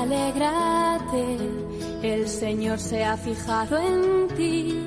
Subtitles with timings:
[0.00, 1.38] Alégrate,
[2.02, 4.78] el Señor se ha fijado en ti,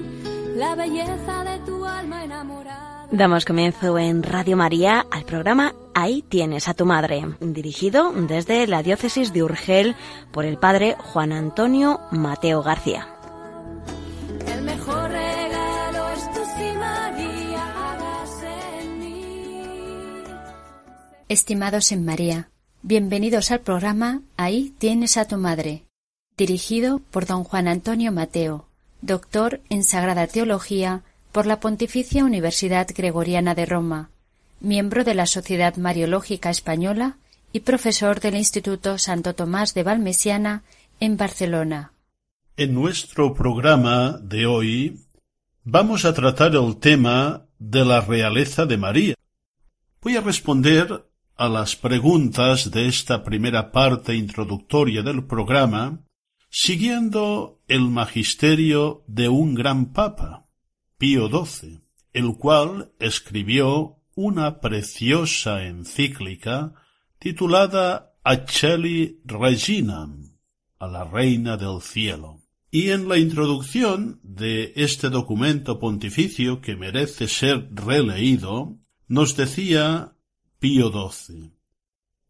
[0.56, 3.08] la belleza de tu alma enamorada.
[3.12, 8.84] Damos comienzo en Radio María al programa Ahí tienes a tu madre, dirigido desde la
[8.84, 9.98] diócesis de Urgel
[10.32, 13.10] por el padre Juan Antonio Mateo García.
[14.48, 20.24] El mejor regalo es tu sí, María, hágase en mí.
[21.28, 22.51] Estimados en María,
[22.84, 25.84] bienvenidos al programa Ahí tienes a tu madre,
[26.36, 28.66] dirigido por don Juan Antonio Mateo,
[29.02, 34.10] doctor en Sagrada Teología por la Pontificia Universidad Gregoriana de Roma,
[34.60, 37.18] miembro de la Sociedad Mariológica Española
[37.54, 40.64] y profesor del Instituto Santo Tomás de Valmesiana
[41.00, 41.94] en Barcelona.
[42.58, 45.00] En nuestro programa de hoy
[45.64, 49.16] vamos a tratar el tema de la realeza de María.
[50.02, 51.11] Voy a responder
[51.42, 56.06] a las preguntas de esta primera parte introductoria del programa
[56.52, 60.48] siguiendo el magisterio de un gran papa,
[61.00, 61.80] Pío XII,
[62.14, 66.76] el cual escribió una preciosa encíclica
[67.18, 70.38] titulada Acheli Reginam,
[70.78, 72.44] a la Reina del Cielo.
[72.70, 80.14] Y en la introducción de este documento pontificio que merece ser releído, nos decía
[80.62, 81.54] Pío XII,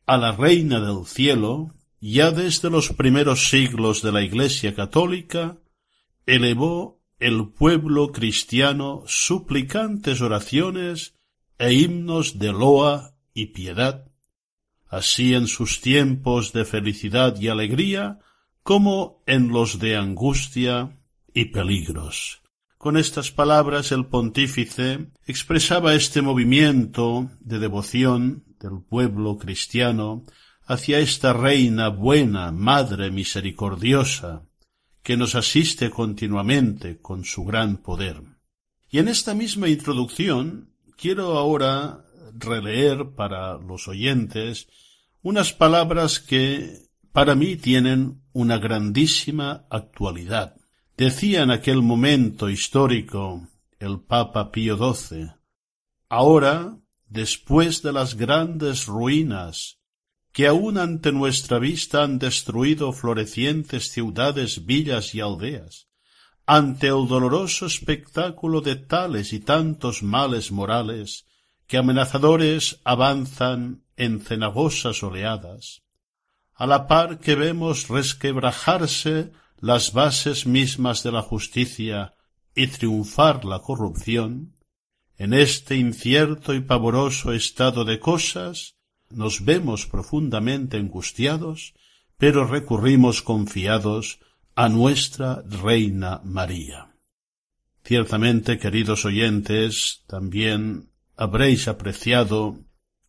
[0.05, 5.57] a la Reina del Cielo, ya desde los primeros siglos de la Iglesia católica,
[6.25, 11.13] elevó el pueblo cristiano suplicantes oraciones
[11.59, 14.09] e himnos de loa y piedad,
[14.87, 18.19] así en sus tiempos de felicidad y alegría,
[18.63, 20.97] como en los de angustia
[21.33, 22.41] y peligros.
[22.81, 30.23] Con estas palabras el pontífice expresaba este movimiento de devoción del pueblo cristiano
[30.65, 34.47] hacia esta Reina buena, Madre misericordiosa,
[35.03, 38.23] que nos asiste continuamente con su gran poder.
[38.89, 42.03] Y en esta misma introducción quiero ahora
[42.33, 44.67] releer para los oyentes
[45.21, 50.61] unas palabras que para mí tienen una grandísima actualidad.
[51.02, 53.48] Decía en aquel momento histórico
[53.80, 55.32] el Papa Pío XII,
[56.10, 59.80] ahora, después de las grandes ruinas
[60.32, 65.88] que aun ante nuestra vista han destruido florecientes ciudades, villas y aldeas,
[66.45, 71.26] ante el doloroso espectáculo de tales y tantos males morales
[71.66, 75.82] que amenazadores avanzan en cenagosas oleadas,
[76.54, 82.16] a la par que vemos resquebrajarse las bases mismas de la justicia
[82.55, 84.55] y triunfar la corrupción,
[85.17, 88.76] en este incierto y pavoroso estado de cosas,
[89.11, 91.76] nos vemos profundamente angustiados,
[92.17, 94.20] pero recurrimos confiados
[94.55, 96.95] a nuestra Reina María.
[97.83, 102.58] Ciertamente, queridos oyentes, también habréis apreciado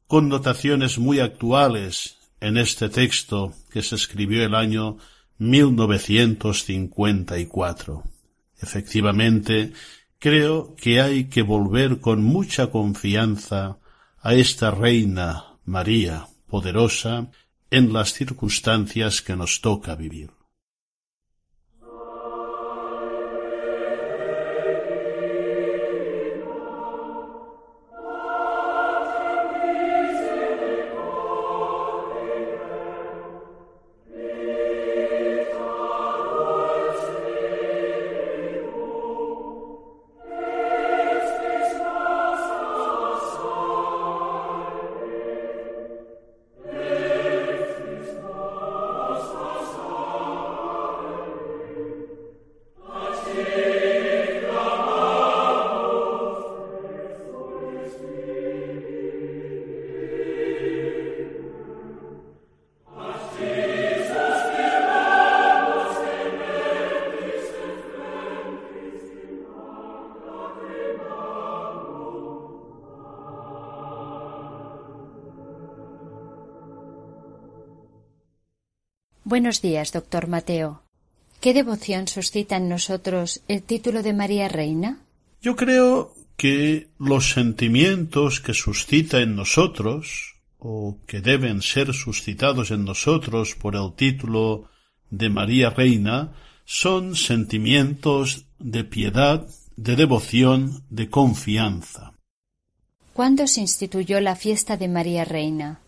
[0.06, 4.98] connotaciones muy actuales en este texto que se escribió el año
[5.50, 8.04] 1954.
[8.60, 9.72] Efectivamente,
[10.18, 13.78] creo que hay que volver con mucha confianza
[14.20, 17.30] a esta reina María, poderosa,
[17.70, 20.30] en las circunstancias que nos toca vivir.
[79.42, 80.84] Buenos días, doctor Mateo.
[81.40, 85.00] ¿Qué devoción suscita en nosotros el título de María Reina?
[85.40, 92.84] Yo creo que los sentimientos que suscita en nosotros, o que deben ser suscitados en
[92.84, 94.68] nosotros por el título
[95.10, 96.34] de María Reina,
[96.64, 102.12] son sentimientos de piedad, de devoción, de confianza.
[103.12, 105.81] ¿Cuándo se instituyó la fiesta de María Reina?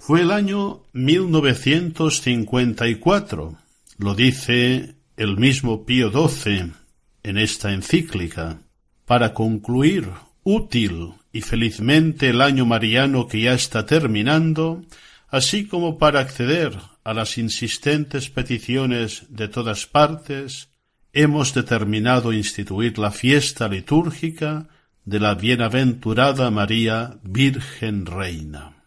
[0.00, 3.58] Fue el año 1954,
[3.98, 6.72] lo dice el mismo Pío XII
[7.22, 8.62] en esta encíclica,
[9.04, 10.08] para concluir
[10.42, 14.82] útil y felizmente el año mariano que ya está terminando,
[15.28, 20.70] así como para acceder a las insistentes peticiones de todas partes,
[21.12, 24.66] hemos determinado instituir la fiesta litúrgica
[25.04, 28.79] de la bienaventurada María Virgen Reina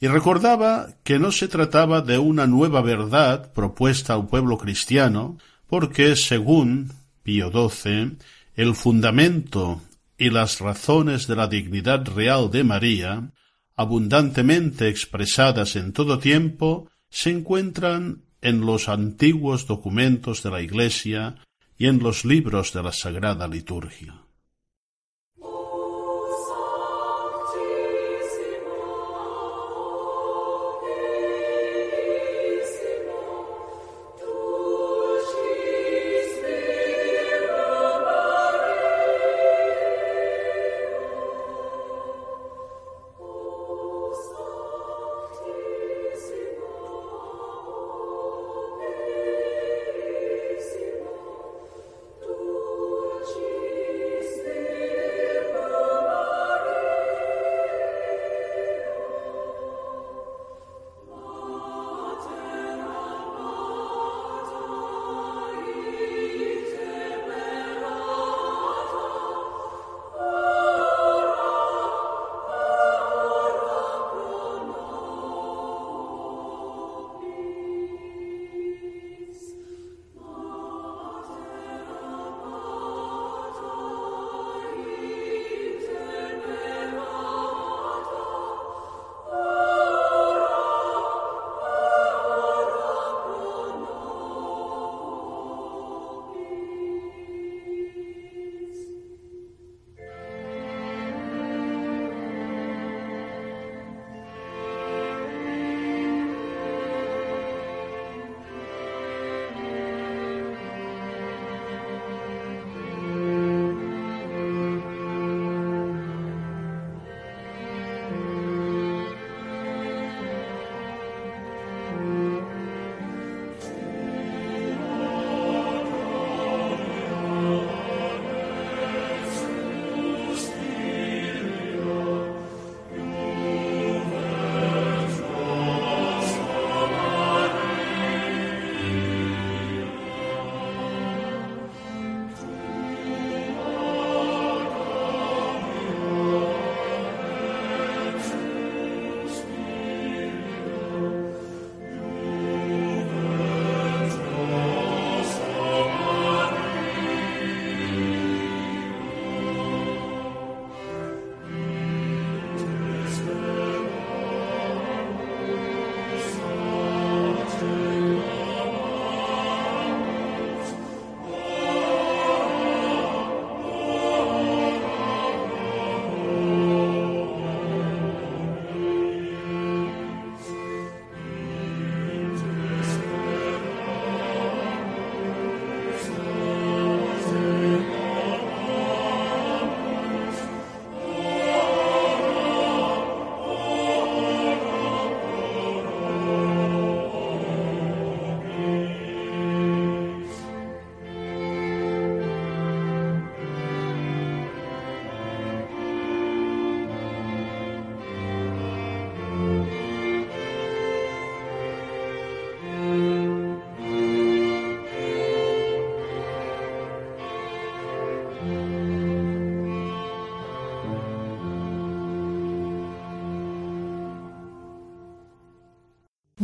[0.00, 5.36] y recordaba que no se trataba de una nueva verdad propuesta al pueblo cristiano,
[5.66, 6.92] porque, según
[7.22, 8.16] Pío XII,
[8.56, 9.82] el fundamento
[10.16, 13.30] y las razones de la dignidad real de María,
[13.76, 21.36] abundantemente expresadas en todo tiempo, se encuentran en los antiguos documentos de la Iglesia
[21.76, 24.19] y en los libros de la Sagrada Liturgia.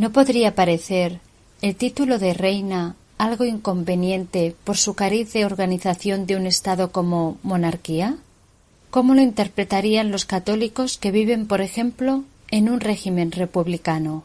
[0.07, 1.19] ¿No podría parecer
[1.61, 7.37] el título de reina algo inconveniente por su cariz de organización de un Estado como
[7.43, 8.15] monarquía?
[8.89, 14.23] ¿Cómo lo interpretarían los católicos que viven, por ejemplo, en un régimen republicano?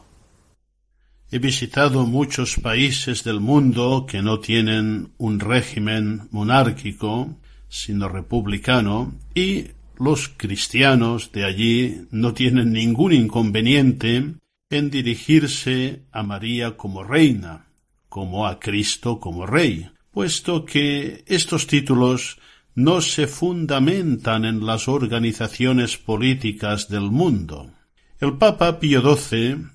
[1.29, 7.35] He visitado muchos países del mundo que no tienen un régimen monárquico,
[7.67, 9.65] sino republicano, y
[9.99, 14.35] los cristianos de allí no tienen ningún inconveniente
[14.69, 17.67] en dirigirse a María como reina,
[18.09, 22.39] como a Cristo como rey, puesto que estos títulos
[22.75, 27.71] no se fundamentan en las organizaciones políticas del mundo.
[28.19, 29.67] El Papa Pío XII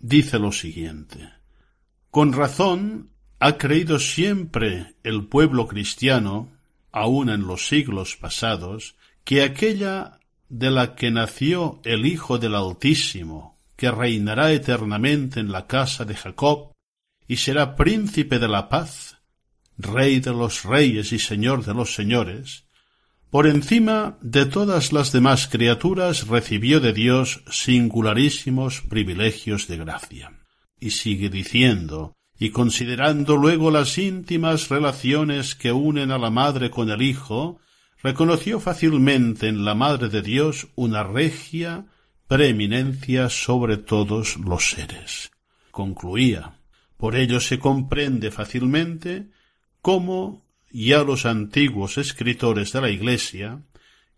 [0.00, 1.30] dice lo siguiente.
[2.10, 6.50] Con razón ha creído siempre el pueblo cristiano,
[6.92, 13.55] aun en los siglos pasados, que aquella de la que nació el Hijo del Altísimo,
[13.76, 16.72] que reinará eternamente en la casa de Jacob,
[17.28, 19.18] y será príncipe de la paz,
[19.78, 22.66] rey de los reyes y señor de los señores,
[23.30, 30.32] por encima de todas las demás criaturas recibió de Dios singularísimos privilegios de gracia.
[30.78, 36.88] Y sigue diciendo, y considerando luego las íntimas relaciones que unen a la madre con
[36.88, 37.58] el hijo,
[38.02, 41.86] reconoció fácilmente en la madre de Dios una regia
[42.28, 45.30] preeminencia sobre todos los seres.
[45.70, 46.58] Concluía,
[46.96, 49.30] por ello se comprende fácilmente
[49.82, 53.62] cómo ya los antiguos escritores de la Iglesia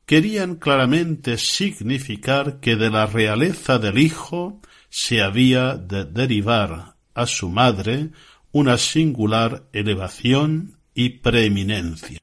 [0.07, 7.51] querían claramente significar que de la realeza del Hijo se había de derivar a su
[7.51, 8.11] madre
[8.51, 12.19] una singular elevación y preeminencia.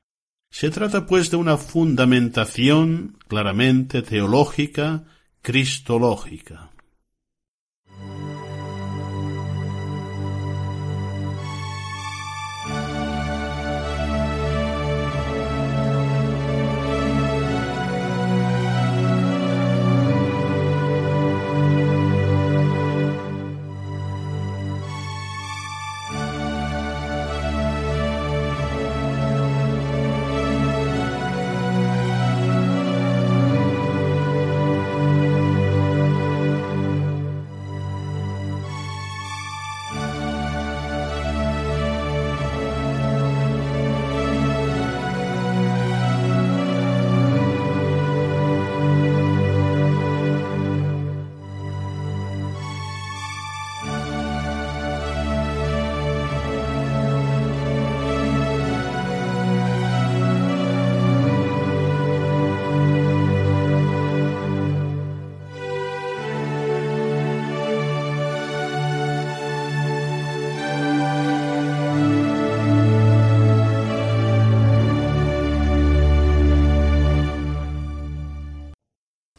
[0.49, 5.03] Se trata pues de una fundamentación claramente teológica,
[5.45, 6.74] cristológica.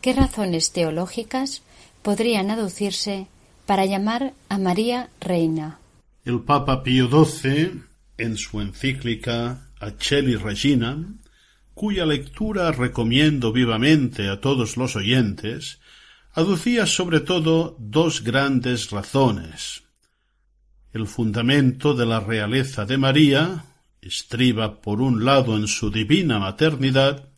[0.07, 1.63] ¿Qué razones teológicas
[2.03, 3.27] podrían aducirse
[3.67, 5.81] para llamar a María reina?
[6.25, 7.83] El Papa Pío XII,
[8.17, 11.05] en su encíclica Acheli Regina,
[11.75, 15.81] cuya lectura recomiendo vivamente a todos los oyentes,
[16.35, 19.83] aducía sobre todo dos grandes razones.
[20.93, 23.65] El fundamento de la realeza de María
[24.01, 27.29] estriba por un lado en su divina maternidad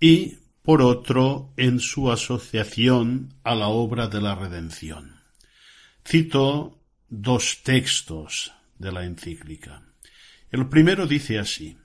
[0.00, 5.16] y por otro en su asociación a la obra de la redención.
[6.06, 9.82] Cito dos textos de la encíclica.
[10.50, 11.76] El primero dice así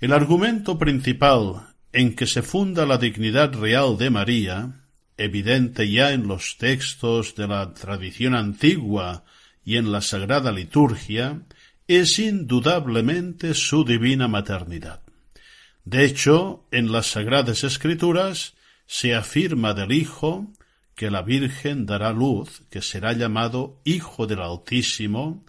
[0.00, 4.80] El argumento principal en que se funda la dignidad real de María,
[5.16, 9.24] evidente ya en los textos de la tradición antigua
[9.64, 11.42] y en la sagrada liturgia,
[11.86, 15.03] es indudablemente su divina maternidad.
[15.84, 18.54] De hecho, en las Sagradas Escrituras
[18.86, 20.50] se afirma del Hijo
[20.94, 25.44] que la Virgen dará luz, que será llamado Hijo del Altísimo,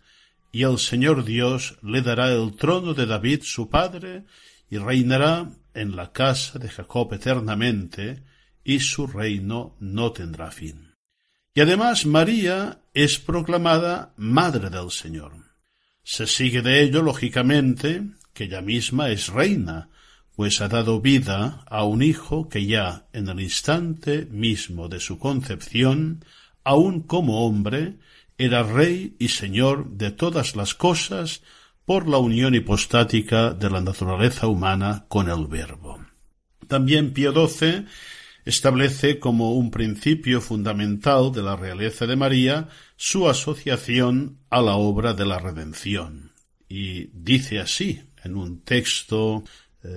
[0.52, 4.24] y el Señor Dios le dará el trono de David su padre,
[4.70, 8.24] y reinará en la casa de Jacob eternamente,
[8.64, 10.96] y su reino no tendrá fin.
[11.54, 15.34] Y además María es proclamada Madre del Señor.
[16.04, 19.90] Se sigue de ello, lógicamente, que ella misma es reina,
[20.36, 25.18] pues ha dado vida a un hijo que ya en el instante mismo de su
[25.18, 26.26] concepción,
[26.64, 27.98] aun como hombre,
[28.38, 31.42] era rey y señor de todas las cosas
[31.86, 36.06] por la unión hipostática de la naturaleza humana con el Verbo.
[36.68, 37.86] También Pío XII
[38.44, 45.14] establece como un principio fundamental de la realeza de María su asociación a la obra
[45.14, 46.32] de la redención.
[46.68, 49.44] Y dice así, en un texto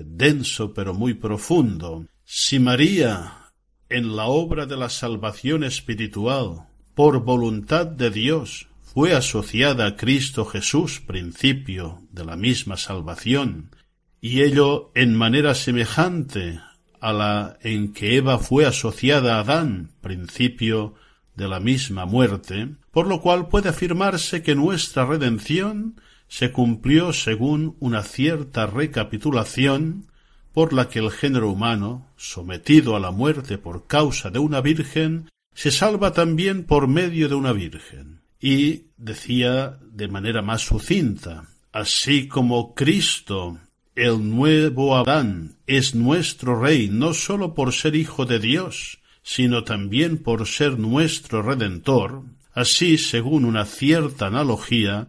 [0.04, 2.06] denso pero muy profundo.
[2.24, 3.52] Si María,
[3.88, 10.44] en la obra de la salvación espiritual, por voluntad de Dios, fue asociada a Cristo
[10.44, 13.70] Jesús, principio de la misma salvación,
[14.20, 16.60] y ello en manera semejante
[17.00, 20.94] a la en que Eva fue asociada a Adán, principio
[21.36, 27.76] de la misma muerte, por lo cual puede afirmarse que nuestra redención se cumplió según
[27.80, 30.06] una cierta recapitulación
[30.52, 35.30] por la que el género humano, sometido a la muerte por causa de una virgen,
[35.54, 38.20] se salva también por medio de una virgen.
[38.40, 43.58] y decía de manera más sucinta, así como Cristo,
[43.96, 50.18] el nuevo Adán, es nuestro Rey no sólo por ser Hijo de Dios, sino también
[50.18, 55.08] por ser nuestro Redentor, así, según una cierta analogía,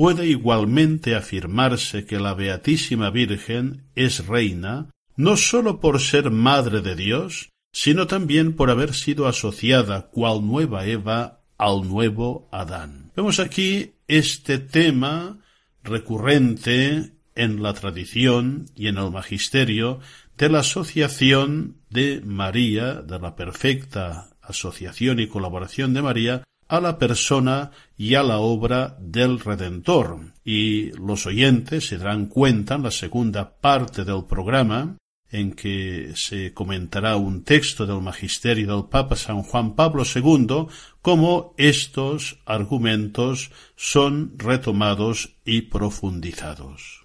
[0.00, 6.96] puede igualmente afirmarse que la Beatísima Virgen es reina, no sólo por ser Madre de
[6.96, 13.12] Dios, sino también por haber sido asociada, cual nueva Eva, al nuevo Adán.
[13.14, 15.40] Vemos aquí este tema
[15.84, 20.00] recurrente en la tradición y en el magisterio
[20.38, 26.98] de la asociación de María, de la perfecta asociación y colaboración de María a la
[26.98, 30.20] persona y a la obra del Redentor.
[30.44, 34.96] Y los oyentes se darán cuenta en la segunda parte del programa
[35.32, 40.66] en que se comentará un texto del magisterio del Papa San Juan Pablo II,
[41.02, 47.04] cómo estos argumentos son retomados y profundizados.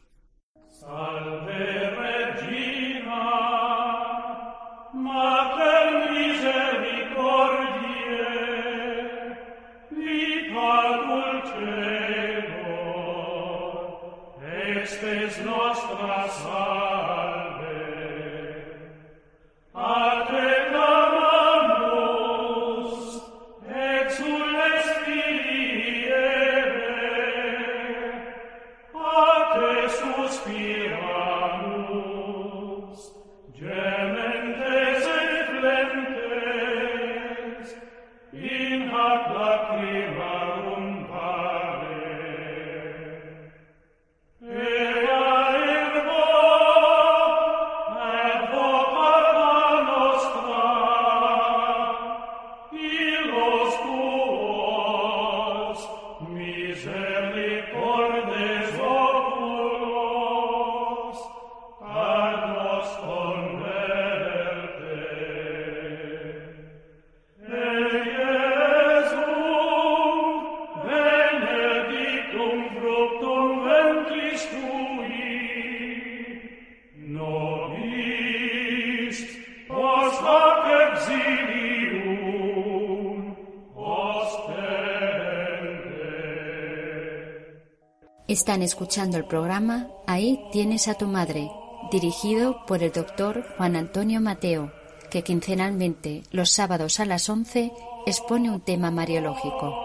[88.36, 91.50] Están escuchando el programa Ahí tienes a tu madre,
[91.90, 94.74] dirigido por el doctor Juan Antonio Mateo,
[95.10, 97.72] que quincenalmente, los sábados a las 11,
[98.06, 99.85] expone un tema mariológico.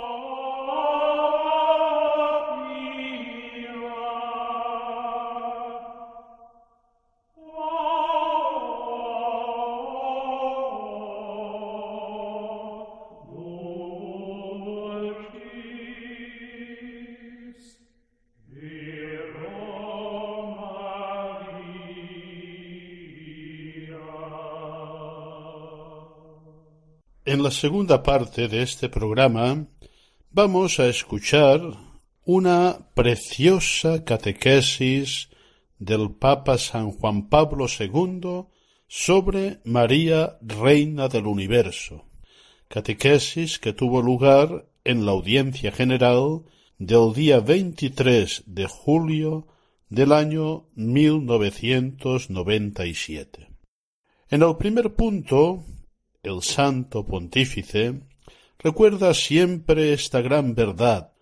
[27.31, 29.69] En la segunda parte de este programa
[30.33, 31.61] vamos a escuchar
[32.25, 35.29] una preciosa catequesis
[35.79, 38.47] del Papa San Juan Pablo II
[38.89, 42.05] sobre María, Reina del Universo,
[42.67, 46.43] catequesis que tuvo lugar en la audiencia general
[46.79, 49.47] del día 23 de julio
[49.89, 53.51] del año 1997.
[54.31, 55.65] En el primer punto
[56.23, 58.01] el santo pontífice
[58.59, 61.13] recuerda siempre esta gran verdad,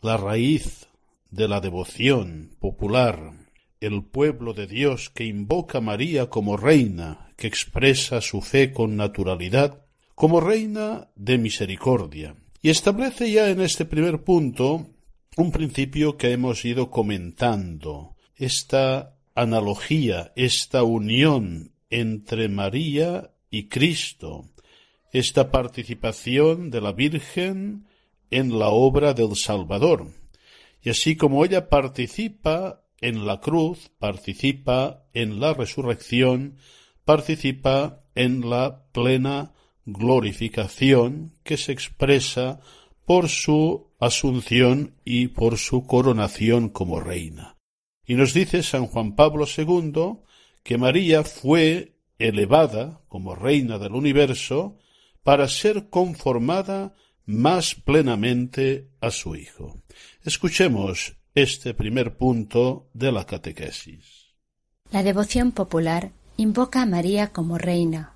[0.00, 0.86] la raíz
[1.30, 3.32] de la devoción popular,
[3.80, 8.96] el pueblo de Dios que invoca a María como reina, que expresa su fe con
[8.96, 14.86] naturalidad, como reina de misericordia, y establece ya en este primer punto
[15.36, 24.50] un principio que hemos ido comentando, esta analogía, esta unión entre María y Cristo,
[25.12, 27.86] esta participación de la Virgen
[28.32, 30.08] en la obra del Salvador.
[30.82, 36.56] Y así como ella participa en la cruz, participa en la resurrección,
[37.04, 39.52] participa en la plena
[39.86, 42.58] glorificación que se expresa
[43.06, 47.56] por su asunción y por su coronación como reina.
[48.04, 49.92] Y nos dice San Juan Pablo II
[50.64, 54.78] que María fue elevada como reina del universo
[55.22, 56.94] para ser conformada
[57.26, 59.82] más plenamente a su Hijo.
[60.22, 64.34] Escuchemos este primer punto de la catequesis.
[64.90, 68.12] La devoción popular invoca a María como reina.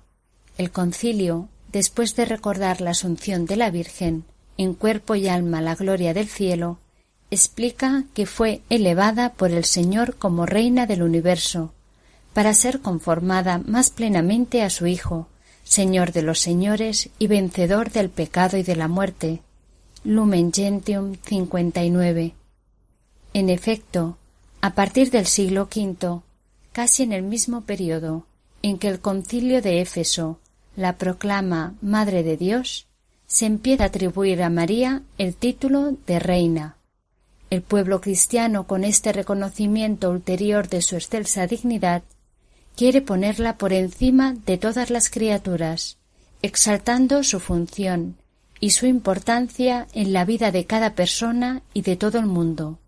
[0.57, 4.25] El concilio, después de recordar la asunción de la Virgen,
[4.57, 6.79] en cuerpo y alma la gloria del cielo,
[7.31, 11.73] explica que fue elevada por el Señor como reina del universo,
[12.33, 15.27] para ser conformada más plenamente a su Hijo,
[15.63, 19.41] Señor de los señores y vencedor del pecado y de la muerte.
[20.03, 22.33] Lumen Gentium 59.
[23.33, 24.17] En efecto,
[24.61, 26.21] a partir del siglo V,
[26.71, 28.25] casi en el mismo periodo
[28.61, 30.39] en que el concilio de Éfeso
[30.75, 32.87] la proclama Madre de Dios,
[33.27, 36.77] se empieza a atribuir a María el título de Reina.
[37.49, 42.03] El pueblo cristiano, con este reconocimiento ulterior de su excelsa dignidad,
[42.79, 45.97] quiere ponerla por encima de todas las criaturas,
[46.41, 48.15] exaltando su función
[48.61, 52.79] y su importancia en la vida de cada persona y de todo el mundo.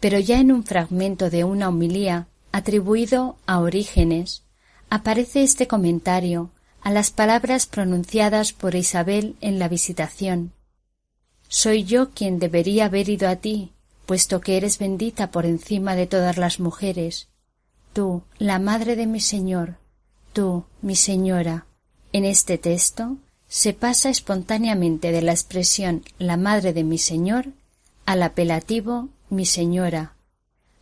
[0.00, 4.42] Pero ya en un fragmento de una homilía atribuido a Orígenes,
[4.90, 10.54] aparece este comentario a las palabras pronunciadas por Isabel en la visitación.
[11.46, 13.70] Soy yo quien debería haber ido a ti,
[14.06, 17.28] puesto que eres bendita por encima de todas las mujeres,
[17.96, 19.78] tú, la madre de mi Señor,
[20.34, 21.64] tú, mi Señora.
[22.12, 23.16] En este texto
[23.48, 27.46] se pasa espontáneamente de la expresión la madre de mi Señor
[28.04, 30.12] al apelativo mi Señora,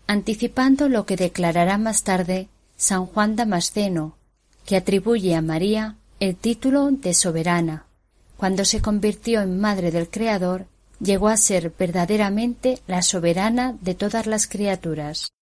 [0.08, 4.16] anticipando lo que declarará más tarde San Juan Damasceno,
[4.66, 7.86] que atribuye a María el título de soberana.
[8.36, 10.66] Cuando se convirtió en madre del Creador,
[10.98, 15.33] llegó a ser verdaderamente la soberana de todas las criaturas.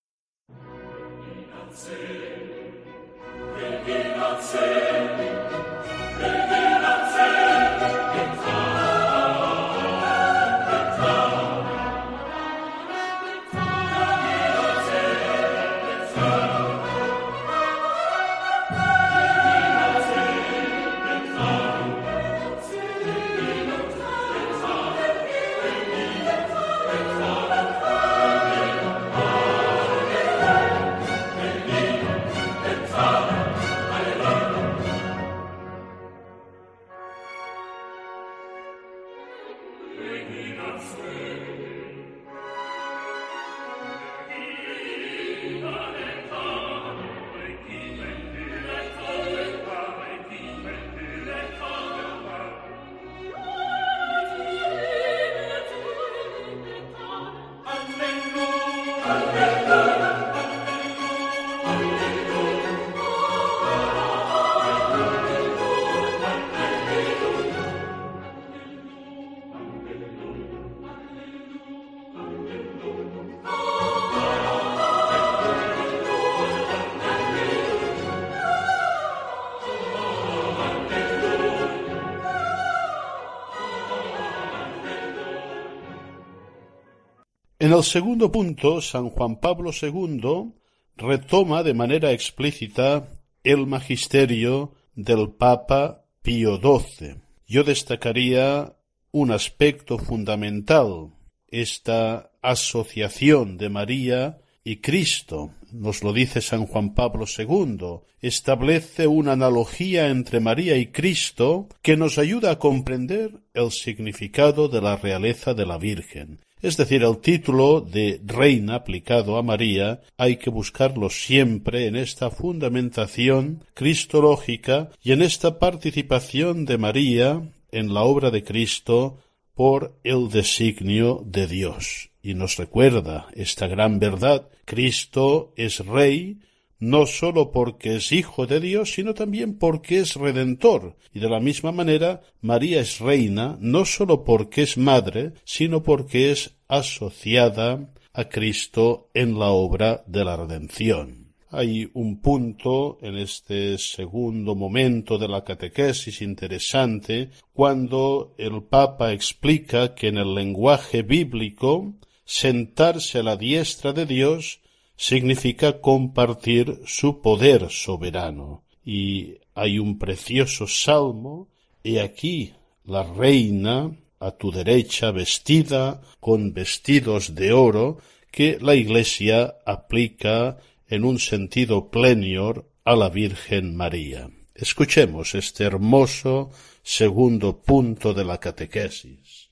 [87.62, 90.52] En el segundo punto, San Juan Pablo II
[90.96, 93.08] retoma de manera explícita
[93.44, 97.18] el magisterio del Papa Pío XII.
[97.46, 98.74] Yo destacaría
[99.12, 101.12] un aspecto fundamental,
[101.46, 105.52] esta asociación de María y Cristo.
[105.70, 108.00] Nos lo dice San Juan Pablo II.
[108.20, 114.80] Establece una analogía entre María y Cristo que nos ayuda a comprender el significado de
[114.80, 120.36] la realeza de la Virgen es decir, el título de reina aplicado a María hay
[120.36, 128.02] que buscarlo siempre en esta fundamentación cristológica y en esta participación de María en la
[128.02, 129.18] obra de Cristo
[129.54, 132.10] por el designio de Dios.
[132.22, 136.38] Y nos recuerda esta gran verdad, Cristo es Rey,
[136.82, 140.96] no sólo porque es Hijo de Dios, sino también porque es Redentor.
[141.14, 146.32] Y de la misma manera, María es Reina, no sólo porque es Madre, sino porque
[146.32, 151.34] es asociada a Cristo en la obra de la redención.
[151.50, 159.94] Hay un punto en este segundo momento de la catequesis interesante cuando el Papa explica
[159.94, 164.61] que en el lenguaje bíblico sentarse a la diestra de Dios
[165.02, 168.62] significa compartir su poder soberano.
[168.84, 171.48] Y hay un precioso salmo,
[171.82, 177.98] he aquí la reina a tu derecha vestida con vestidos de oro,
[178.30, 184.30] que la Iglesia aplica en un sentido plenior a la Virgen María.
[184.54, 186.50] Escuchemos este hermoso
[186.84, 189.50] segundo punto de la catequesis.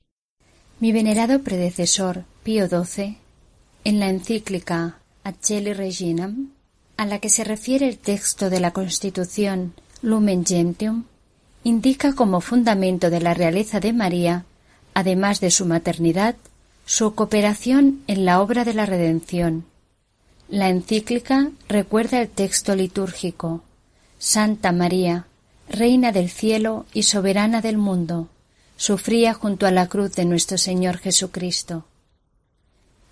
[0.79, 3.17] Mi venerado predecesor, Pío XII,
[3.83, 6.51] en la encíclica Acheli Reginam,
[6.97, 11.05] a la que se refiere el texto de la Constitución Lumen Gentium,
[11.65, 14.45] indica como fundamento de la realeza de María
[14.95, 16.37] además de su maternidad,
[16.85, 19.65] su cooperación en la obra de la redención.
[20.49, 23.63] La encíclica recuerda el texto litúrgico
[24.19, 25.27] Santa María,
[25.69, 28.29] Reina del cielo y soberana del mundo,
[28.77, 31.87] sufría junto a la cruz de nuestro Señor Jesucristo.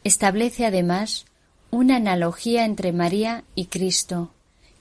[0.03, 1.25] Establece además
[1.71, 4.31] una analogía entre María y Cristo,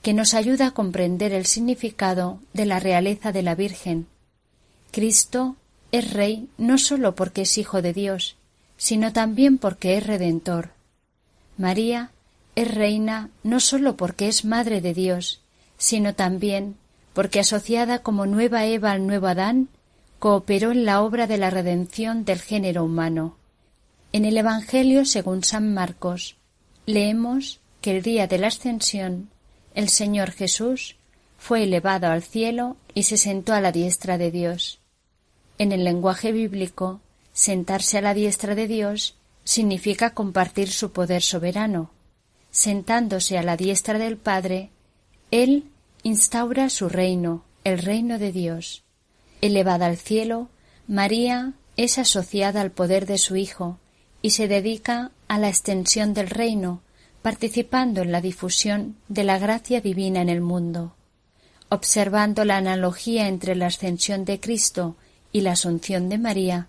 [0.02, 4.06] que nos ayuda a comprender el significado de la realeza de la Virgen.
[4.90, 5.56] Cristo
[5.92, 8.36] es Rey no sólo porque es Hijo de Dios,
[8.76, 10.70] sino también porque es Redentor.
[11.58, 12.10] María
[12.54, 15.42] es Reina no sólo porque es Madre de Dios,
[15.76, 16.76] sino también
[17.12, 19.68] porque asociada como nueva Eva al nuevo Adán,
[20.20, 23.36] cooperó en la obra de la redención del género humano.
[24.12, 26.37] En el Evangelio según San Marcos
[26.88, 29.28] leemos que el día de la ascensión
[29.74, 30.96] el Señor Jesús
[31.36, 34.80] fue elevado al cielo y se sentó a la diestra de Dios.
[35.58, 37.02] En el lenguaje bíblico,
[37.34, 41.90] sentarse a la diestra de Dios significa compartir su poder soberano.
[42.50, 44.70] Sentándose a la diestra del Padre,
[45.30, 45.64] Él
[46.04, 48.82] instaura su reino, el reino de Dios.
[49.42, 50.48] Elevada al cielo,
[50.86, 53.78] María es asociada al poder de su Hijo
[54.22, 56.82] y se dedica a la extensión del reino,
[57.22, 60.94] participando en la difusión de la gracia divina en el mundo.
[61.68, 64.96] Observando la analogía entre la ascensión de Cristo
[65.32, 66.68] y la asunción de María,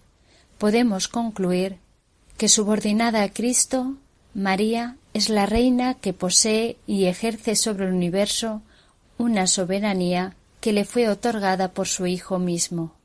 [0.58, 1.78] podemos concluir
[2.38, 3.96] que subordinada a Cristo,
[4.34, 8.62] María es la reina que posee y ejerce sobre el universo
[9.18, 12.99] una soberanía que le fue otorgada por su Hijo mismo.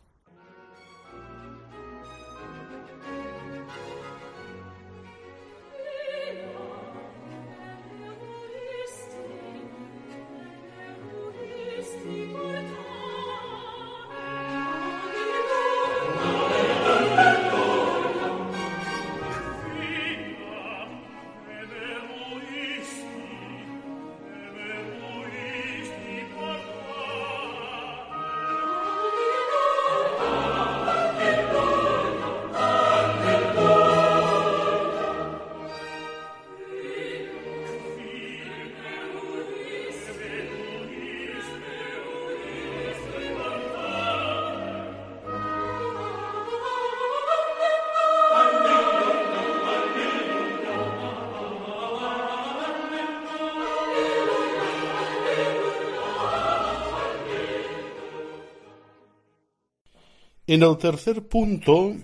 [60.55, 61.97] En el tercer punto,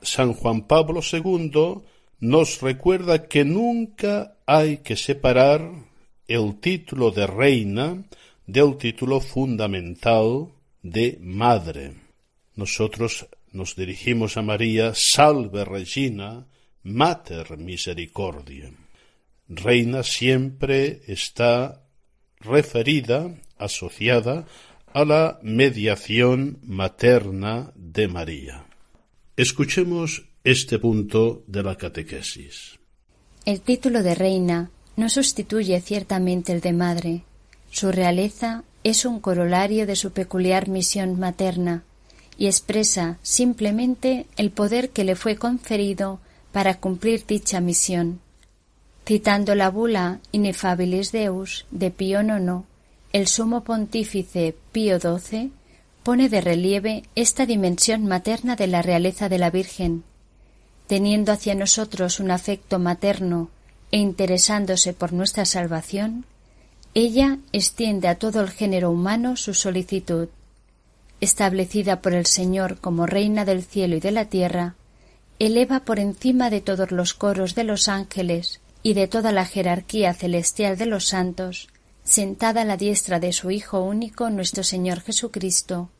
[0.00, 1.82] San Juan Pablo II
[2.20, 5.68] nos recuerda que nunca hay que separar
[6.28, 8.04] el título de reina
[8.46, 11.94] del título fundamental de madre.
[12.54, 16.46] Nosotros nos dirigimos a María, salve Regina,
[16.84, 18.70] Mater Misericordia.
[19.48, 21.82] Reina siempre está
[22.38, 24.46] referida, asociada
[24.94, 28.66] a la mediación materna de María.
[29.36, 32.78] Escuchemos este punto de la catequesis.
[33.44, 37.22] El título de reina no sustituye ciertamente el de madre.
[37.70, 41.84] Su realeza es un corolario de su peculiar misión materna
[42.36, 46.20] y expresa simplemente el poder que le fue conferido
[46.52, 48.20] para cumplir dicha misión.
[49.06, 52.64] Citando la bula Inefabilis Deus de Pío IX,
[53.12, 55.52] el sumo pontífice Pío XII
[56.02, 60.02] pone de relieve esta dimensión materna de la realeza de la Virgen,
[60.86, 63.50] teniendo hacia nosotros un afecto materno
[63.90, 66.24] e interesándose por nuestra salvación,
[66.94, 70.28] ella extiende a todo el género humano su solicitud.
[71.20, 74.74] Establecida por el Señor como Reina del cielo y de la tierra,
[75.38, 80.14] eleva por encima de todos los coros de los ángeles y de toda la jerarquía
[80.14, 81.68] celestial de los santos
[82.04, 85.90] sentada a la diestra de su Hijo único, nuestro Señor Jesucristo,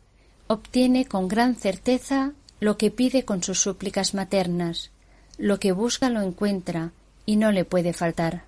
[0.46, 4.90] obtiene con gran certeza lo que pide con sus súplicas maternas,
[5.38, 6.92] lo que busca lo encuentra
[7.26, 8.44] y no le puede faltar.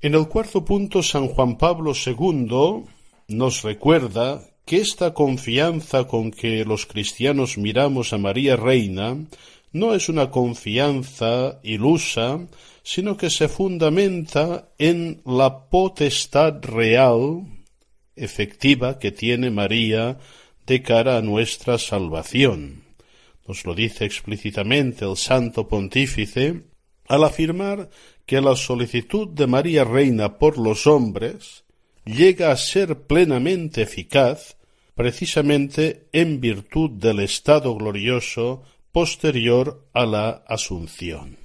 [0.00, 2.84] En el cuarto punto, San Juan Pablo II
[3.26, 9.16] nos recuerda que esta confianza con que los cristianos miramos a María Reina
[9.72, 12.46] no es una confianza ilusa,
[12.84, 17.42] sino que se fundamenta en la potestad real,
[18.14, 20.18] efectiva, que tiene María
[20.64, 22.84] de cara a nuestra salvación.
[23.48, 26.62] Nos lo dice explícitamente el Santo Pontífice
[27.08, 27.90] al afirmar
[28.26, 31.64] que la solicitud de María Reina por los hombres
[32.04, 34.56] llega a ser plenamente eficaz
[34.94, 41.36] precisamente en virtud del estado glorioso posterior a la Asunción.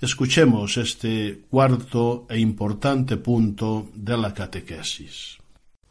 [0.00, 5.38] Escuchemos este cuarto e importante punto de la catequesis.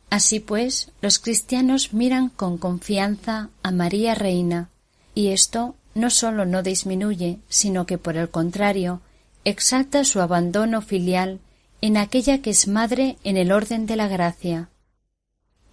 [0.09, 4.69] Así pues, los cristianos miran con confianza a María Reina,
[5.13, 9.01] y esto no sólo no disminuye, sino que por el contrario,
[9.49, 11.39] exalta su abandono filial
[11.79, 14.67] en aquella que es madre en el orden de la gracia.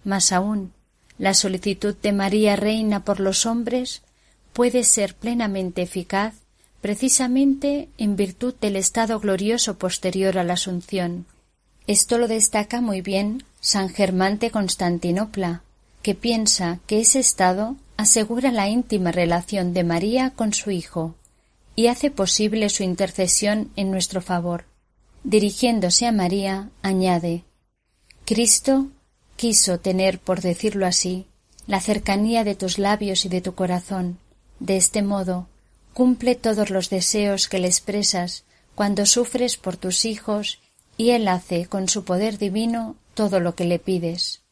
[0.05, 0.71] Más aún,
[1.17, 4.01] la solicitud de María Reina por los hombres
[4.53, 6.35] puede ser plenamente eficaz
[6.79, 11.25] precisamente en virtud del estado glorioso posterior a la Asunción.
[11.85, 15.63] Esto lo destaca muy bien San Germán de Constantinopla,
[16.01, 21.15] que piensa que ese estado asegura la íntima relación de María con su Hijo
[21.75, 24.65] y hace posible su intercesión en nuestro favor.
[25.23, 27.43] Dirigiéndose a María, añade
[28.25, 28.87] Cristo
[29.35, 31.27] quiso tener, por decirlo así,
[31.67, 34.19] la cercanía de tus labios y de tu corazón.
[34.59, 35.47] De este modo,
[35.93, 40.59] cumple todos los deseos que le expresas cuando sufres por tus hijos
[40.97, 44.44] y Él hace con su poder divino todo lo que le pides.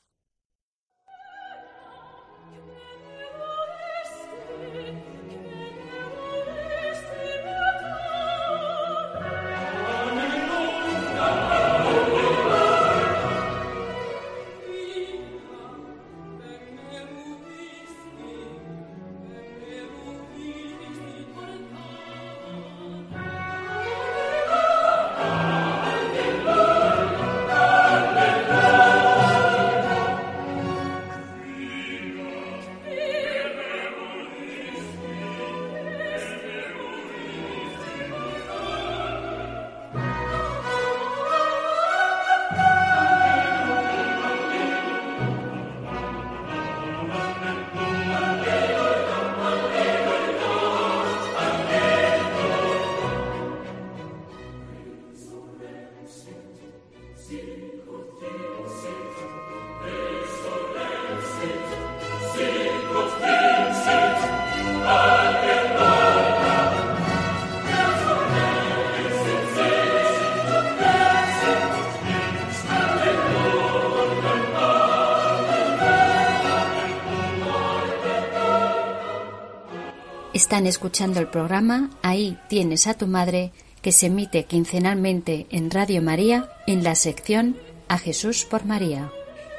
[80.53, 83.51] Están escuchando el programa Ahí tienes a tu madre
[83.81, 89.11] que se emite quincenalmente en Radio María en la sección A Jesús por María.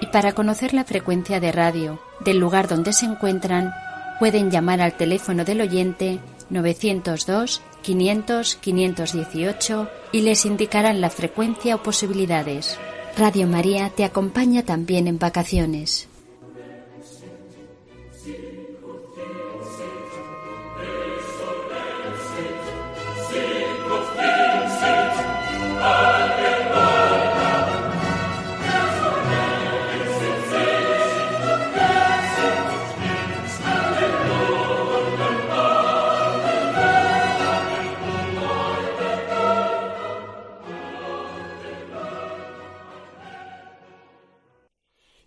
[0.00, 3.72] Y para conocer la frecuencia de radio del lugar donde se encuentran,
[4.18, 6.18] pueden llamar al teléfono del oyente
[6.50, 12.78] 902 500 518 y les indicarán la frecuencia o posibilidades.
[13.16, 16.08] Radio María te acompaña también en vacaciones.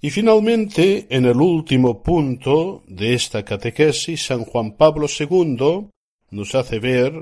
[0.03, 5.89] Y finalmente, en el último punto de esta catequesis, San Juan Pablo II
[6.31, 7.13] nos hace ver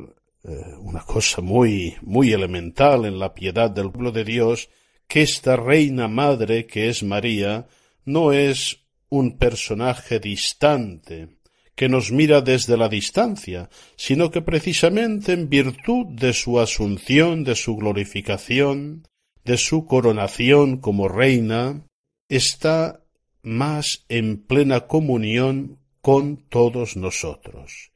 [0.45, 0.49] eh,
[0.79, 4.69] una cosa muy, muy elemental en la piedad del pueblo de Dios,
[5.09, 7.67] que esta reina madre que es María
[8.05, 11.39] no es un personaje distante,
[11.75, 17.55] que nos mira desde la distancia, sino que precisamente en virtud de su asunción, de
[17.55, 19.05] su glorificación,
[19.43, 21.88] de su coronación como reina,
[22.29, 23.01] está
[23.41, 27.91] más en plena comunión con todos nosotros.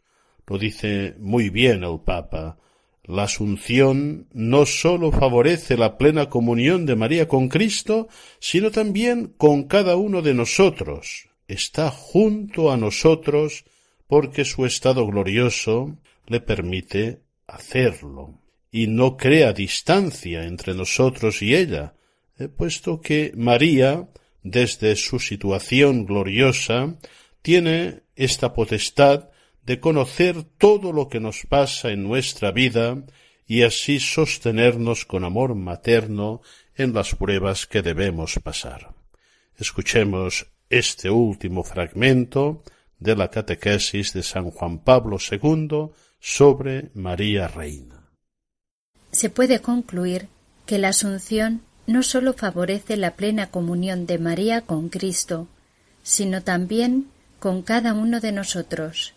[0.48, 2.58] Lo dice muy bien el Papa.
[3.06, 8.08] La Asunción no sólo favorece la plena comunión de María con Cristo,
[8.40, 11.28] sino también con cada uno de nosotros.
[11.48, 13.66] Está junto a nosotros
[14.08, 18.40] porque su estado glorioso le permite hacerlo
[18.72, 21.94] y no crea distancia entre nosotros y ella,
[22.40, 24.08] eh, puesto que María,
[24.44, 26.96] desde su situación gloriosa,
[27.42, 29.30] tiene esta potestad
[29.66, 33.04] de conocer todo lo que nos pasa en nuestra vida
[33.46, 36.42] y así sostenernos con amor materno
[36.76, 38.94] en las pruebas que debemos pasar.
[39.58, 42.64] Escuchemos este último fragmento
[43.00, 48.10] de la catequesis de San Juan Pablo II sobre María Reina.
[49.12, 50.28] Se puede concluir
[50.66, 55.48] que la Asunción no sólo favorece la plena comunión de María con Cristo,
[56.04, 57.08] sino también
[57.40, 59.14] con cada uno de nosotros.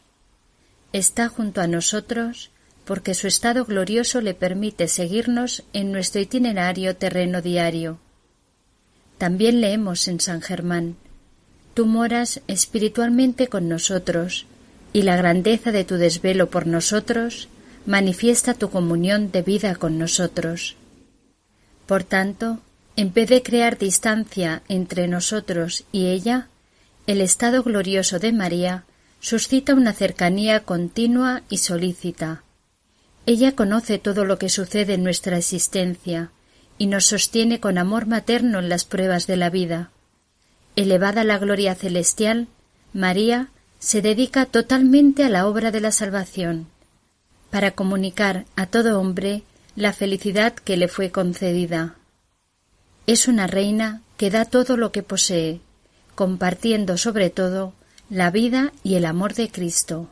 [0.93, 2.51] Está junto a nosotros
[2.85, 7.99] porque su estado glorioso le permite seguirnos en nuestro itinerario terreno diario.
[9.19, 10.97] También leemos en San Germán
[11.77, 14.47] Tú moras espiritualmente con nosotros,
[14.95, 17.49] y la grandeza de tu desvelo por nosotros
[17.85, 20.75] manifiesta tu comunión de vida con nosotros.
[21.87, 22.61] Por tanto,
[22.97, 26.49] en vez de crear distancia entre nosotros y ella,
[27.07, 28.85] el estado glorioso de María
[29.21, 32.43] suscita una cercanía continua y solícita.
[33.27, 36.31] Ella conoce todo lo que sucede en nuestra existencia
[36.79, 39.91] y nos sostiene con amor materno en las pruebas de la vida.
[40.75, 42.49] Elevada la gloria celestial,
[42.93, 46.67] María se dedica totalmente a la obra de la salvación,
[47.51, 49.43] para comunicar a todo hombre
[49.77, 51.97] la felicidad que le fue concedida.
[53.07, 55.61] Es una reina que da todo lo que posee,
[56.15, 57.75] compartiendo sobre todo
[58.09, 60.09] la vida y el amor de Cristo.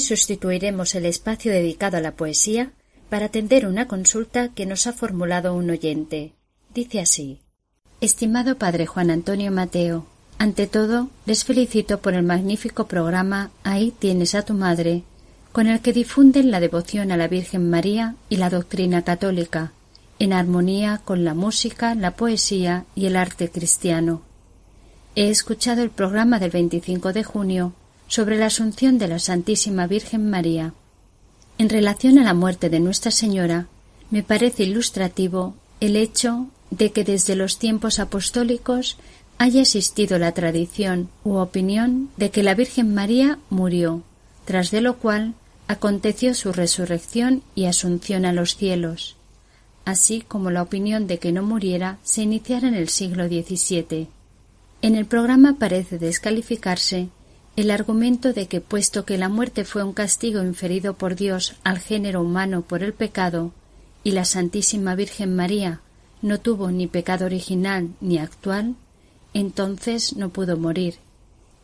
[0.00, 2.72] Sustituiremos el espacio dedicado a la poesía
[3.08, 6.32] para atender una consulta que nos ha formulado un oyente.
[6.74, 7.40] Dice así
[8.00, 10.06] Estimado Padre Juan Antonio Mateo,
[10.38, 15.02] ante todo les felicito por el magnífico programa Ahí tienes a tu madre,
[15.52, 19.72] con el que difunden la devoción a la Virgen María y la doctrina católica,
[20.18, 24.22] en armonía con la música, la poesía y el arte cristiano.
[25.16, 27.74] He escuchado el programa del 25 de junio
[28.10, 30.74] sobre la Asunción de la Santísima Virgen María.
[31.58, 33.68] En relación a la muerte de Nuestra Señora,
[34.10, 38.98] me parece ilustrativo el hecho de que desde los tiempos apostólicos
[39.38, 44.02] haya existido la tradición u opinión de que la Virgen María murió,
[44.44, 45.34] tras de lo cual
[45.68, 49.14] aconteció su resurrección y asunción a los cielos,
[49.84, 54.08] así como la opinión de que no muriera se iniciara en el siglo XVII.
[54.82, 57.08] En el programa parece descalificarse
[57.60, 61.78] el argumento de que puesto que la muerte fue un castigo inferido por Dios al
[61.78, 63.52] género humano por el pecado,
[64.02, 65.80] y la Santísima Virgen María
[66.22, 68.76] no tuvo ni pecado original ni actual,
[69.34, 70.96] entonces no pudo morir,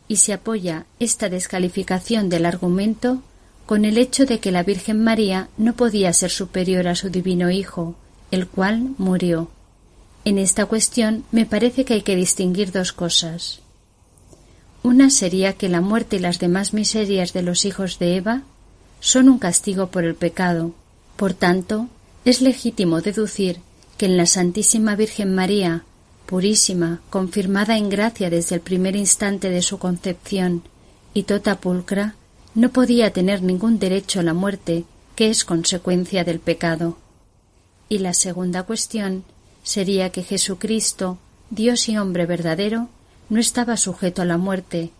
[0.07, 3.21] y se apoya esta descalificación del argumento
[3.65, 7.49] con el hecho de que la Virgen María no podía ser superior a su divino
[7.49, 7.95] Hijo,
[8.31, 9.49] el cual murió.
[10.25, 13.61] En esta cuestión me parece que hay que distinguir dos cosas.
[14.83, 18.43] Una sería que la muerte y las demás miserias de los hijos de Eva
[18.99, 20.73] son un castigo por el pecado.
[21.15, 21.87] Por tanto,
[22.25, 23.59] es legítimo deducir
[23.97, 25.83] que en la Santísima Virgen María,
[26.25, 30.63] purísima, confirmada en gracia desde el primer instante de su concepción,
[31.13, 32.15] y tota pulcra,
[32.53, 36.97] no podía tener ningún derecho a la muerte, que es consecuencia del pecado.
[37.89, 39.23] Y la segunda cuestión
[39.63, 41.17] sería que Jesucristo,
[41.49, 42.89] Dios y hombre verdadero,
[43.29, 44.91] no estaba sujeto a la muerte,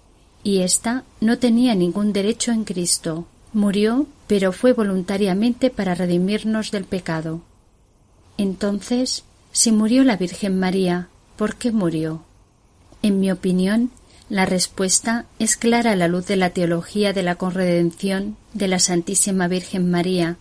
[0.43, 3.27] y ésta no tenía ningún derecho en Cristo.
[3.53, 7.41] Murió, pero fue voluntariamente para redimirnos del pecado.
[8.37, 12.23] Entonces, si murió la Virgen María, ¿por qué murió?
[13.01, 13.91] En mi opinión,
[14.29, 18.79] la respuesta es clara a la luz de la teología de la corredención de la
[18.79, 20.37] Santísima Virgen María.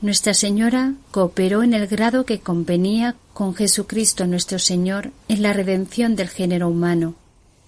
[0.00, 6.14] Nuestra Señora cooperó en el grado que convenía con Jesucristo nuestro Señor en la redención
[6.14, 7.16] del género humano.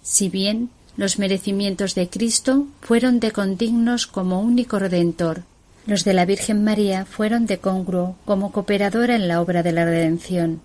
[0.03, 5.43] Si bien los merecimientos de Cristo fueron de condignos como único redentor,
[5.87, 9.85] los de la Virgen María fueron de congruo como cooperadora en la obra de la
[9.85, 10.61] redención.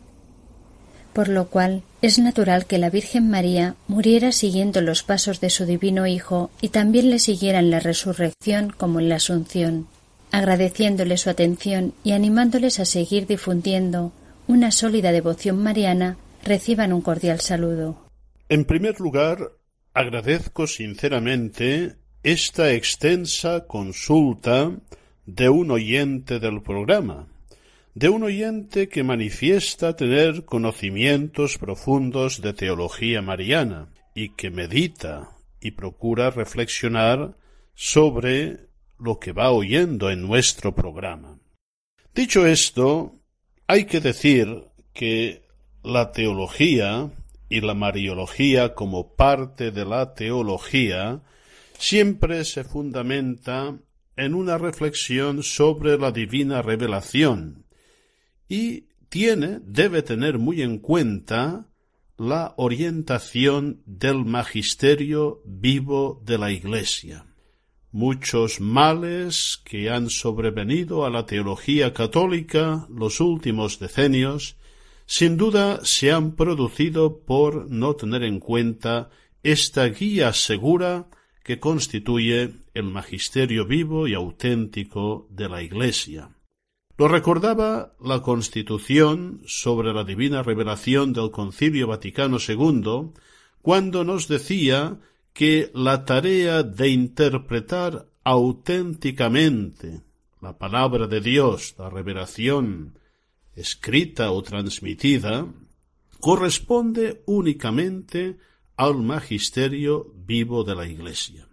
[1.14, 5.66] Por lo cual es natural que la Virgen María muriera siguiendo los pasos de su
[5.66, 9.88] divino Hijo y también le siguiera en la resurrección como en la Asunción,
[10.32, 14.12] agradeciéndole su atención y animándoles a seguir difundiendo
[14.48, 18.10] una sólida devoción mariana, reciban un cordial saludo.
[18.50, 19.52] En primer lugar,
[19.94, 24.72] agradezco sinceramente esta extensa consulta
[25.26, 27.28] de un oyente del programa,
[27.96, 35.30] de un oyente que manifiesta tener conocimientos profundos de teología mariana y que medita
[35.62, 37.36] y procura reflexionar
[37.74, 38.68] sobre
[39.00, 41.40] lo que va oyendo en nuestro programa.
[42.14, 43.20] Dicho esto,
[43.68, 45.44] hay que decir que
[45.84, 47.12] la teología
[47.50, 51.22] y la mariología como parte de la teología
[51.78, 53.78] siempre se fundamenta
[54.16, 57.66] en una reflexión sobre la divina revelación,
[58.48, 61.68] y tiene, debe tener muy en cuenta
[62.18, 67.26] la orientación del magisterio vivo de la Iglesia.
[67.96, 74.58] Muchos males que han sobrevenido a la teología católica los últimos decenios,
[75.06, 79.12] sin duda se han producido por no tener en cuenta
[79.44, 81.08] esta guía segura
[81.42, 86.36] que constituye el magisterio vivo y auténtico de la Iglesia.
[86.98, 93.14] Lo recordaba la Constitución sobre la divina revelación del Concilio Vaticano II,
[93.62, 95.00] cuando nos decía
[95.36, 100.02] que la tarea de interpretar auténticamente
[100.42, 102.98] la palabra de Dios, la revelación
[103.54, 105.46] escrita o transmitida,
[106.22, 108.38] corresponde únicamente
[108.78, 111.50] al magisterio vivo de la Iglesia.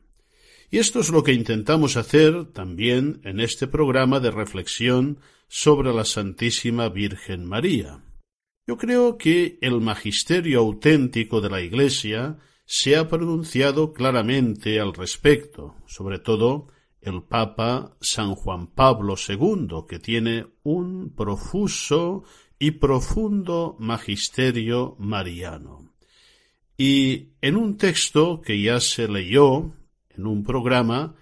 [0.71, 5.19] Y esto es lo que intentamos hacer también en este programa de reflexión
[5.49, 8.01] sobre la Santísima Virgen María.
[8.65, 12.39] Yo creo que el magisterio auténtico de la Iglesia
[12.75, 16.69] se ha pronunciado claramente al respecto, sobre todo
[17.03, 22.25] el Papa San Juan Pablo II, que tiene un profuso
[22.59, 25.93] y profundo magisterio mariano.
[26.79, 29.75] Y en un texto que ya se leyó
[30.09, 31.15] en un programa,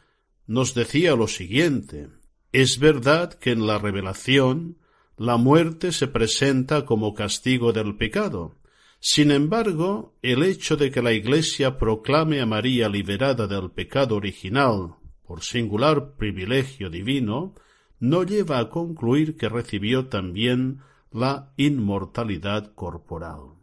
[0.47, 2.11] nos decía lo siguiente
[2.53, 4.79] Es verdad que en la revelación
[5.17, 8.60] la muerte se presenta como castigo del pecado.
[9.01, 14.97] Sin embargo, el hecho de que la Iglesia proclame a María liberada del pecado original
[15.31, 17.55] por singular privilegio divino,
[17.99, 20.81] no lleva a concluir que recibió también
[21.13, 23.55] la inmortalidad corporal.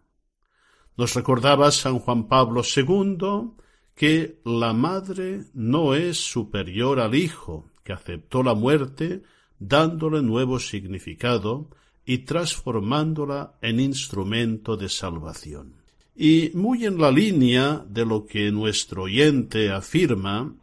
[0.95, 3.51] Nos recordaba San Juan Pablo II
[3.93, 9.23] que la madre no es superior al hijo, que aceptó la muerte
[9.59, 11.69] dándole nuevo significado
[12.09, 15.83] y transformándola en instrumento de salvación.
[16.15, 20.55] Y muy en la línea de lo que nuestro oyente afirma,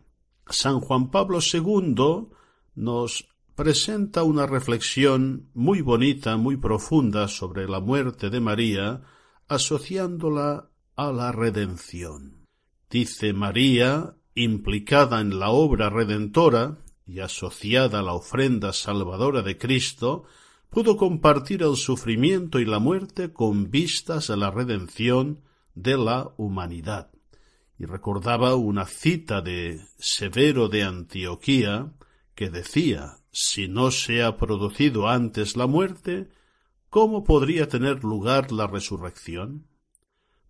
[0.49, 2.29] San Juan Pablo II
[2.75, 9.03] nos presenta una reflexión muy bonita, muy profunda sobre la muerte de María,
[9.47, 12.47] asociándola a la redención.
[12.89, 20.25] Dice María, implicada en la obra redentora y asociada a la ofrenda salvadora de Cristo,
[20.75, 25.45] pudo compartir el sufrimiento y la muerte con vistas a la redención
[25.77, 27.13] de la humanidad.
[27.79, 31.93] Y recordaba una cita de Severo de Antioquía
[32.35, 36.29] que decía si no se ha producido antes la muerte,
[36.91, 39.69] ¿cómo podría tener lugar la resurrección?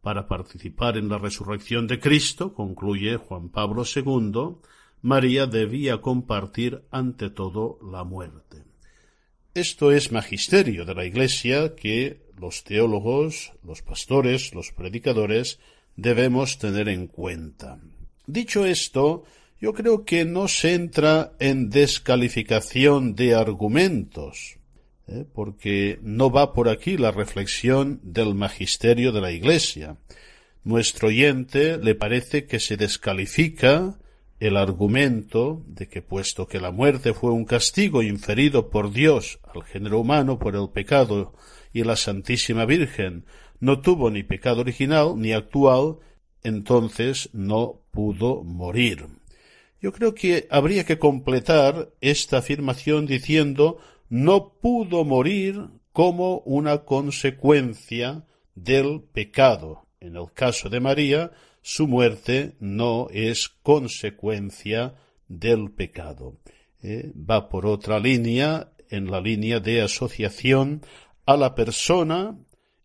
[0.00, 4.56] Para participar en la resurrección de Cristo, concluye Juan Pablo II,
[5.02, 8.63] María debía compartir ante todo la muerte.
[9.54, 15.60] Esto es magisterio de la Iglesia que los teólogos, los pastores, los predicadores
[15.94, 17.78] debemos tener en cuenta.
[18.26, 19.22] Dicho esto,
[19.60, 24.56] yo creo que no se entra en descalificación de argumentos,
[25.06, 25.24] ¿eh?
[25.32, 29.98] porque no va por aquí la reflexión del magisterio de la Iglesia.
[30.64, 34.00] Nuestro oyente le parece que se descalifica
[34.44, 39.64] el argumento de que puesto que la muerte fue un castigo inferido por Dios al
[39.64, 41.32] género humano por el pecado
[41.72, 43.24] y la Santísima Virgen
[43.60, 45.96] no tuvo ni pecado original ni actual,
[46.42, 49.06] entonces no pudo morir.
[49.80, 53.78] Yo creo que habría que completar esta afirmación diciendo
[54.10, 59.86] no pudo morir como una consecuencia del pecado.
[60.00, 61.32] En el caso de María,
[61.66, 64.96] su muerte no es consecuencia
[65.28, 66.36] del pecado.
[66.82, 70.82] Eh, va por otra línea, en la línea de asociación
[71.24, 72.36] a la persona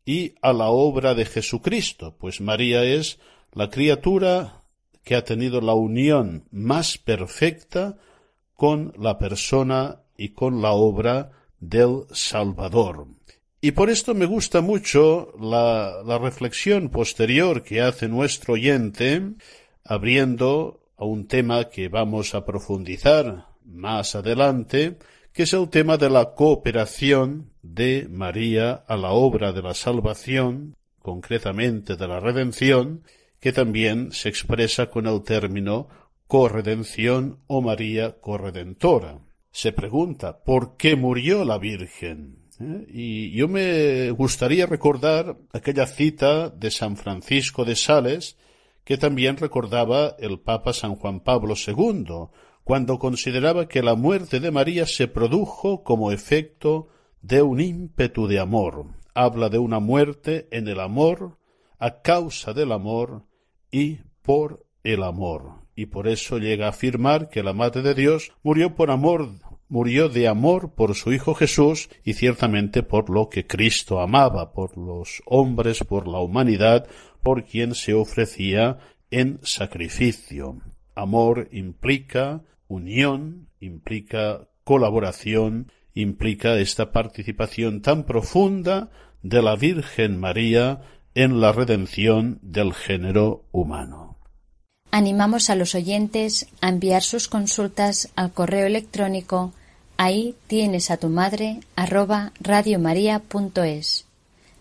[0.06, 3.20] y a la obra de Jesucristo, pues María es
[3.52, 4.64] la criatura
[5.04, 7.98] que ha tenido la unión más perfecta
[8.54, 13.08] con la persona y con la obra del Salvador.
[13.62, 19.22] Y por esto me gusta mucho la, reflexión posterior que hace nuestro oyente,
[19.84, 24.98] abriendo a un tema que vamos a profundizar más adelante,
[25.34, 30.76] que es el tema de la cooperación de María a la obra de la salvación,
[31.02, 33.04] concretamente de la redención,
[33.42, 35.90] que también se expresa con el término
[36.28, 39.20] corredención o María corredentora.
[39.52, 42.49] Se pregunta, ¿por qué murió la Virgen?
[42.60, 42.86] ¿Eh?
[42.90, 48.38] Y yo me gustaría recordar aquella cita de San Francisco de Sales,
[48.84, 52.30] que también recordaba el Papa San Juan Pablo II,
[52.64, 56.88] cuando consideraba que la muerte de María se produjo como efecto
[57.22, 58.86] de un ímpetu de amor.
[59.14, 61.38] Habla de una muerte en el amor,
[61.78, 63.26] a causa del amor
[63.72, 65.66] y por el amor.
[65.76, 69.30] Y por eso llega a afirmar que la Madre de Dios murió por amor,
[69.70, 74.78] murió de amor por su Hijo Jesús y ciertamente por lo que Cristo amaba, por
[74.78, 76.88] los hombres, por la humanidad,
[77.24, 78.80] por quien se ofrecía
[79.12, 80.58] en sacrificio.
[80.96, 88.90] Amor implica unión, implica colaboración, implica esta participación tan profunda
[89.22, 90.82] de la Virgen María
[91.14, 94.18] en la redención del género humano.
[94.92, 99.54] Animamos a los oyentes a enviar sus consultas al correo electrónico
[100.00, 104.06] ahí tienes a tu madre arroba radiomaria.es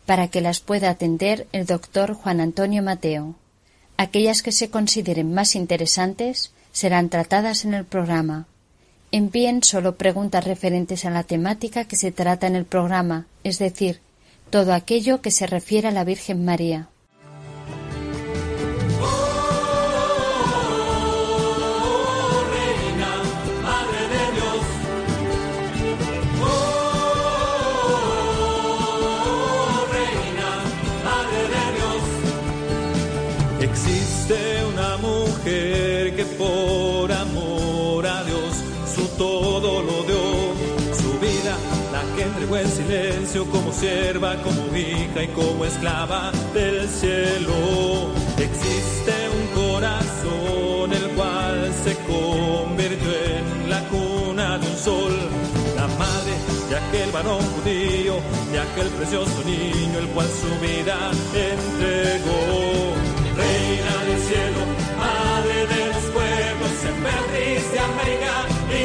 [0.05, 3.37] para que las pueda atender el doctor Juan Antonio Mateo.
[3.97, 8.49] Aquellas que se consideren más interesantes serán tratadas en el programa.
[9.13, 14.01] Envíen solo preguntas referentes a la temática que se trata en el programa, es decir,
[14.51, 16.89] todo aquello que se refiere a la Virgen María.
[42.57, 48.11] En silencio como sierva, como hija y como esclava del cielo.
[48.39, 55.13] Existe un corazón el cual se convirtió en la cuna de un sol.
[55.77, 56.33] La madre
[56.71, 58.15] de aquel varón judío,
[58.51, 62.98] de aquel precioso niño el cual su vida entregó.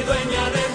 [0.06, 0.73] Dueña de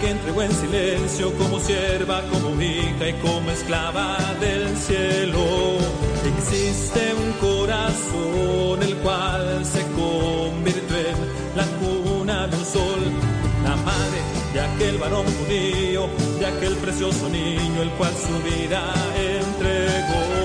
[0.00, 5.78] que entregó en silencio como sierva, como hija y como esclava del cielo.
[6.36, 13.00] Existe un corazón el cual se convirtió en la cuna de un sol,
[13.64, 14.20] la madre
[14.52, 18.82] de aquel varón judío, de aquel precioso niño el cual su vida
[19.16, 20.35] entregó.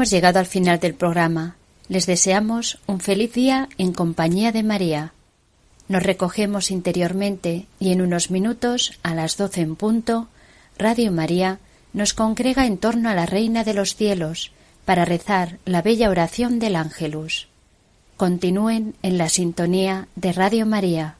[0.00, 1.56] Hemos llegado al final del programa.
[1.88, 5.12] Les deseamos un feliz día en compañía de María.
[5.88, 10.28] Nos recogemos interiormente y en unos minutos, a las doce en punto,
[10.78, 11.58] Radio María
[11.92, 14.52] nos congrega en torno a la Reina de los Cielos
[14.86, 17.48] para rezar la bella oración del Ángelus.
[18.16, 21.19] Continúen en la sintonía de Radio María.